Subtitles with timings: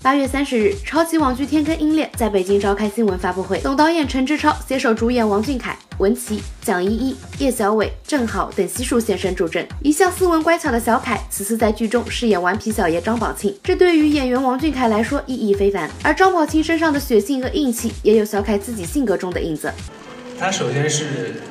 [0.00, 9.66] 八月三十日，超级网剧《天坑鹰猎》在北京召开新闻发布会，总导演陈志超携手主演王俊凯、文琪、蒋依依、叶小伟、郑好等悉数现身助阵。
[9.82, 15.90] 一向斯文乖巧的小凯，此次在剧中饰演顽皮小爷张宝庆，这对于演员王俊凯来说意义非凡。
[16.04, 19.72] 而张宝庆身上的血性和硬气，也有小凯自己性格中的影子。
[20.38, 21.42] 他首先是。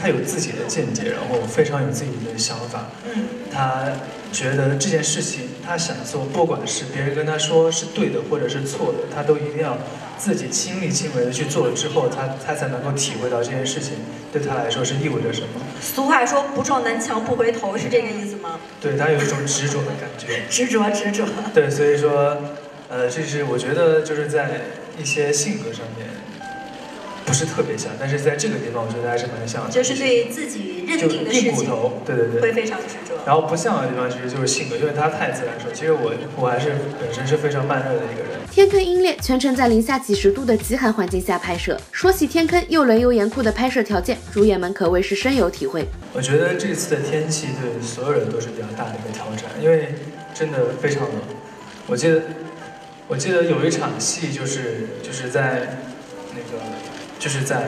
[0.00, 2.86] 他有自己的见解，然后非常有自己的想法。
[3.14, 3.92] 嗯，他
[4.32, 9.78] 觉得这件事情他想做，不管是别人跟他说是对的或者是错的，他都一定要
[10.18, 13.94] 自己亲力亲为的去做了之后，他他才能够体会到这件事情
[14.32, 15.48] 对他来说是意味着什么。
[15.80, 18.58] 俗话说不撞南墙不回头，是这个意思吗？
[18.80, 20.42] 对他有一种执着的感觉。
[20.50, 21.24] 执着，执着。
[21.54, 22.36] 对，所以说，
[22.88, 24.60] 呃，这是我觉得就是在
[24.98, 26.08] 一些性格上面。
[27.26, 29.70] 不是特别像，但是在这个地方，我觉得还是蛮像的。
[29.70, 33.16] 就是对自己认定的事情，硬骨头，对对对，会非常执着。
[33.26, 35.64] 然后不像的地方，其实就是性格，因为他太自然了。
[35.74, 38.38] 其实我我还是本身是非常慢热的一个人。
[38.48, 41.76] 天坑鹰猎全程在零下几十度的极寒环境下拍摄。
[41.90, 45.84] 说起天坑又冷又严酷的拍摄条件，主演们可谓是深有体会。
[46.12, 49.96] 我觉得这次的天气对所有人都是比较大的一个挑战，因为
[50.32, 51.12] 真的非常冷。
[51.88, 52.22] 我记得
[53.08, 55.80] 我记得有一场戏，就是就是在
[56.30, 56.62] 那个。
[57.18, 57.62] 就是在，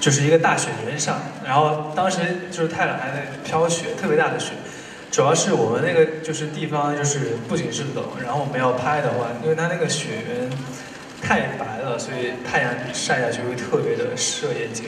[0.00, 2.18] 就是一个大雪原上，然后当时
[2.50, 4.52] 就是太阳还在飘雪，特别大的雪。
[5.10, 10.50] 主要是我们那个就是地方，就是不仅是冷，然后我们要拍的话，因为它那个雪原
[11.22, 14.84] 太白了，所以太阳晒下去会特别的射眼睛，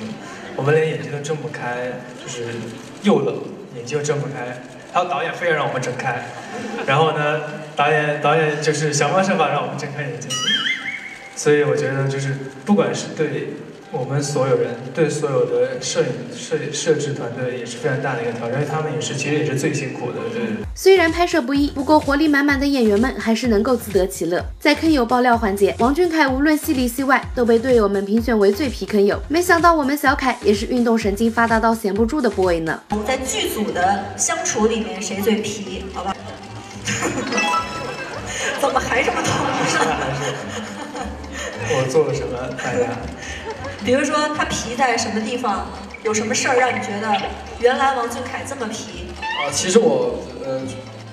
[0.55, 2.45] 我们连眼睛都睁不开，就是
[3.03, 3.37] 又冷，
[3.77, 4.59] 眼睛又睁不开。
[4.93, 6.25] 还有导演非要让我们睁开，
[6.87, 7.41] 然后呢，
[7.77, 10.31] 导演导演就是想方设法让我们睁开眼睛。
[11.39, 12.35] 所以我觉得，就是
[12.67, 13.51] 不管是对
[13.93, 20.17] 我们所有人，对所有的摄影摄摄制团队，也是非常大的一个挑战，因为他们也是其实也是最辛苦的。
[20.35, 20.43] 对。
[20.75, 24.45] 虽然拍摄不易，不过活力满满的演员们还是能够自得其乐。
[24.59, 29.23] 在坑友爆料环节，王俊凯无论戏里戏外都被队友们评选为最皮坑友。
[29.29, 32.83] 没想到我们小凯也是运动神经发达到闲不住的 boy 呢。
[33.07, 35.85] 在剧组的相处里面，谁最皮？
[35.95, 36.13] 好吧。
[38.61, 39.31] 怎么还这么头
[39.71, 39.87] 上？
[41.71, 42.39] 我做了什么？
[42.57, 42.97] 大家，
[43.85, 45.67] 比如说他皮在什么地方，
[46.03, 47.15] 有什么事儿让你觉得
[47.61, 49.09] 原来王俊凯这么皮？
[49.21, 50.67] 啊，其实我，嗯，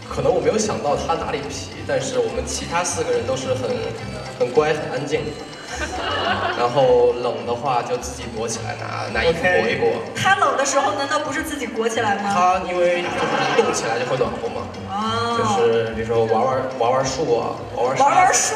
[0.09, 3.69] 可能我没有想到他哪里皮，但是我们其他四个人都是很
[4.39, 5.21] 很乖、很安静。
[6.57, 9.89] 然后冷的话就自己躲起来，拿拿衣服裹一裹。
[10.15, 12.31] 他冷的时候难道不是自己裹起来吗？
[12.33, 14.67] 他因为就是动起来就会暖和嘛。
[14.89, 15.35] 哦。
[15.37, 18.55] 就是比如说玩玩玩玩树啊，玩玩玩玩树，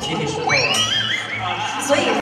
[0.00, 0.56] 提提石头啊。
[1.86, 2.14] 所以。